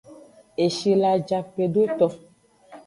[0.65, 2.07] Eshi lo ja kpedo eto.